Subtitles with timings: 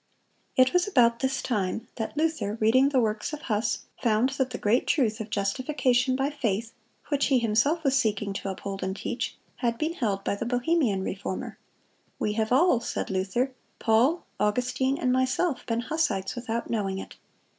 [0.57, 4.57] It was about this time that Luther, reading the works of Huss, found that the
[4.57, 6.73] great truth of justification by faith,
[7.09, 11.03] which he himself was seeking to uphold and teach, had been held by the Bohemian
[11.03, 11.59] Reformer.
[12.17, 17.17] "We have all," said Luther, "Paul, Augustine, and myself, been Hussites without knowing it!"